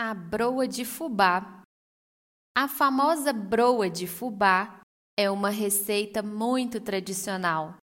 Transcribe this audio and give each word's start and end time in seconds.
A 0.00 0.14
broa 0.14 0.68
de 0.68 0.84
fubá. 0.84 1.64
A 2.56 2.68
famosa 2.68 3.32
broa 3.32 3.90
de 3.90 4.06
fubá 4.06 4.80
é 5.18 5.28
uma 5.28 5.50
receita 5.50 6.22
muito 6.22 6.80
tradicional 6.80 7.74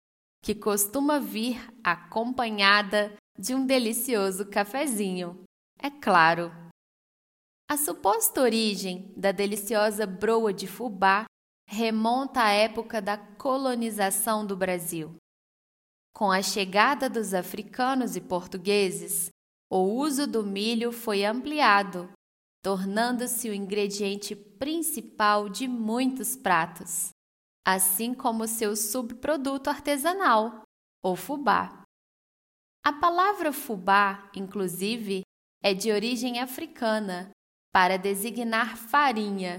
que 0.41 0.55
costuma 0.55 1.19
vir 1.19 1.61
acompanhada 1.83 3.17
de 3.37 3.53
um 3.53 3.67
delicioso 3.67 4.49
cafezinho. 4.49 5.43
É 5.83 5.91
claro. 5.91 6.53
A 7.69 7.77
suposta 7.77 8.41
origem 8.41 9.13
da 9.17 9.33
deliciosa 9.33 10.07
broa 10.07 10.55
de 10.55 10.69
fubá 10.69 11.25
remonta 11.69 12.45
à 12.45 12.51
época 12.53 13.03
da 13.03 13.19
colonização 13.19 14.47
do 14.47 14.57
Brasil. 14.57 15.17
Com 16.15 16.31
a 16.31 16.41
chegada 16.43 17.11
dos 17.11 17.35
africanos 17.35 18.15
e 18.15 18.21
portugueses, 18.21 19.34
o 19.75 19.79
uso 19.79 20.25
do 20.25 20.45
milho 20.45 20.93
foi 20.93 21.25
ampliado, 21.25 22.09
tornando-se 22.63 23.51
o 23.51 23.53
ingrediente 23.53 24.37
principal 24.37 25.49
de 25.49 25.67
muitos 25.67 26.37
pratos, 26.37 27.09
assim 27.67 28.15
como 28.15 28.47
seu 28.47 28.77
subproduto 28.77 29.69
artesanal, 29.69 30.63
o 31.05 31.17
fubá. 31.17 31.83
A 32.87 32.93
palavra 32.93 33.53
fubá, 33.53 34.31
inclusive, 34.37 35.23
é 35.61 35.75
de 35.75 35.91
origem 35.91 36.39
africana 36.39 37.33
para 37.73 37.97
designar 37.97 38.77
farinha. 38.77 39.59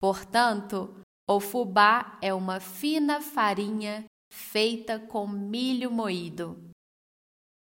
Portanto, 0.00 0.92
o 1.30 1.38
fubá 1.38 2.18
é 2.20 2.34
uma 2.34 2.58
fina 2.58 3.20
farinha 3.20 4.04
feita 4.32 4.98
com 4.98 5.28
milho 5.28 5.88
moído. 5.88 6.68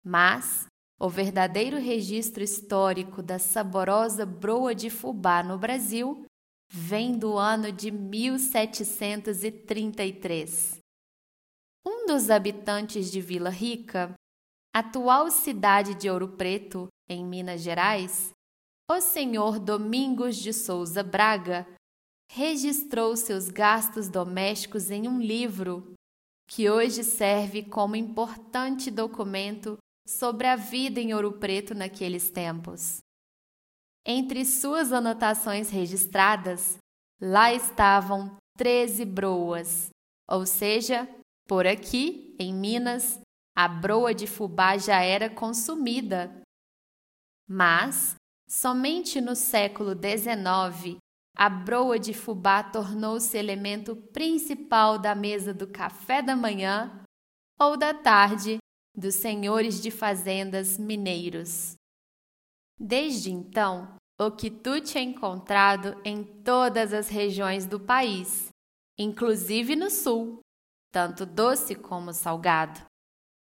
Mas 0.06 0.68
o 1.00 1.08
verdadeiro 1.08 1.78
registro 1.78 2.42
histórico 2.42 3.22
da 3.22 3.38
saborosa 3.38 4.26
broa 4.26 4.74
de 4.74 4.90
fubá 4.90 5.40
no 5.42 5.56
Brasil 5.56 6.26
vem 6.70 7.16
do 7.16 7.38
ano 7.38 7.70
de 7.70 7.90
1733. 7.90 10.78
Um 11.86 12.06
dos 12.06 12.30
habitantes 12.30 13.10
de 13.10 13.20
Vila 13.20 13.50
Rica, 13.50 14.14
atual 14.74 15.30
cidade 15.30 15.94
de 15.94 16.10
Ouro 16.10 16.36
Preto, 16.36 16.88
em 17.08 17.24
Minas 17.24 17.62
Gerais, 17.62 18.32
o 18.90 19.00
senhor 19.00 19.58
Domingos 19.58 20.36
de 20.36 20.52
Souza 20.52 21.02
Braga, 21.02 21.66
registrou 22.30 23.16
seus 23.16 23.48
gastos 23.48 24.08
domésticos 24.08 24.90
em 24.90 25.08
um 25.08 25.20
livro 25.20 25.94
que 26.46 26.68
hoje 26.68 27.02
serve 27.04 27.62
como 27.62 27.96
importante 27.96 28.90
documento 28.90 29.78
sobre 30.08 30.46
a 30.46 30.56
vida 30.56 30.98
em 30.98 31.12
Ouro 31.12 31.32
Preto 31.32 31.74
naqueles 31.74 32.30
tempos. 32.30 33.02
Entre 34.06 34.42
suas 34.46 34.90
anotações 34.90 35.68
registradas, 35.68 36.78
lá 37.20 37.52
estavam 37.52 38.34
13 38.56 39.04
broas, 39.04 39.90
ou 40.26 40.46
seja, 40.46 41.06
por 41.46 41.66
aqui, 41.66 42.34
em 42.38 42.54
Minas, 42.54 43.20
a 43.54 43.68
broa 43.68 44.14
de 44.14 44.26
fubá 44.26 44.78
já 44.78 45.02
era 45.02 45.28
consumida. 45.28 46.40
Mas, 47.46 48.14
somente 48.48 49.20
no 49.20 49.36
século 49.36 49.90
XIX, 49.90 50.96
a 51.36 51.50
broa 51.50 51.98
de 51.98 52.14
fubá 52.14 52.62
tornou-se 52.62 53.36
elemento 53.36 53.94
principal 53.94 54.98
da 54.98 55.14
mesa 55.14 55.52
do 55.52 55.66
café 55.66 56.22
da 56.22 56.34
manhã 56.34 57.02
ou 57.60 57.76
da 57.76 57.92
tarde 57.92 58.58
dos 58.98 59.14
senhores 59.14 59.80
de 59.80 59.90
fazendas 59.90 60.76
mineiros. 60.76 61.74
Desde 62.78 63.30
então, 63.30 63.96
o 64.20 64.30
quitute 64.30 64.98
é 64.98 65.00
encontrado 65.00 66.00
em 66.04 66.24
todas 66.42 66.92
as 66.92 67.08
regiões 67.08 67.66
do 67.66 67.78
país, 67.78 68.48
inclusive 68.98 69.76
no 69.76 69.90
sul, 69.90 70.40
tanto 70.92 71.24
doce 71.24 71.76
como 71.76 72.12
salgado. 72.12 72.80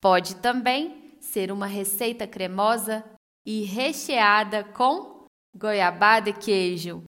Pode 0.01 0.37
também 0.37 1.19
ser 1.21 1.53
uma 1.53 1.67
receita 1.67 2.27
cremosa 2.27 3.05
e 3.47 3.65
recheada 3.65 4.65
com 4.65 5.27
goiabada 5.55 6.31
e 6.31 6.33
queijo. 6.33 7.05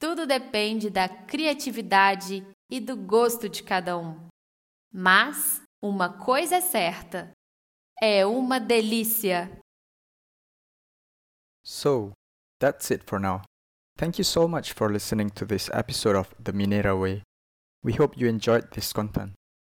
Tudo 0.00 0.26
depende 0.26 0.90
da 0.90 1.08
criatividade 1.08 2.44
e 2.70 2.80
do 2.80 2.96
gosto 2.96 3.48
de 3.48 3.62
cada 3.62 3.96
um. 3.96 4.28
Mas 4.92 5.62
uma 5.82 6.18
coisa 6.18 6.56
é 6.56 6.60
certa: 6.60 7.32
É 8.00 8.24
uma 8.24 8.60
delícia. 8.60 9.50
So, 11.64 12.12
that's 12.60 12.90
it 12.90 13.02
for 13.04 13.18
now. 13.18 13.42
Thank 13.96 14.18
you 14.18 14.24
so 14.24 14.46
much 14.46 14.72
for 14.72 14.92
listening 14.92 15.30
to 15.30 15.44
this 15.44 15.68
episode 15.72 16.14
of 16.16 16.32
The 16.38 16.52
Mineira 16.52 16.96
Way. 16.96 17.24
We 17.82 17.94
hope 17.94 18.16
you 18.16 18.28
enjoyed 18.28 18.70
this 18.72 18.92
content. 18.92 19.32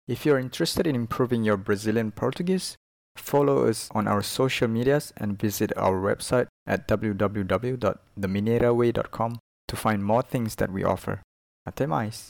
If 0.06 0.24
you're 0.24 0.38
interested 0.38 0.86
in 0.86 0.94
improving 0.94 1.42
your 1.44 1.56
Brazilian 1.56 2.12
Portuguese, 2.12 2.76
follow 3.16 3.66
us 3.68 3.88
on 3.94 4.06
our 4.06 4.22
social 4.22 4.68
medias 4.68 5.12
and 5.16 5.36
visit 5.38 5.72
our 5.76 6.00
website 6.00 6.46
at 6.66 6.86
www.themineraway.com 6.88 9.38
to 9.68 9.76
find 9.76 10.04
more 10.04 10.22
things 10.22 10.54
that 10.56 10.70
we 10.70 10.84
offer. 10.84 11.20
Até 11.66 11.86
mais! 11.88 12.12